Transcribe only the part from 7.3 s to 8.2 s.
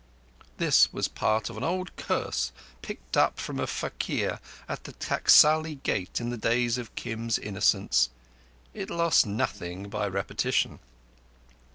innocence.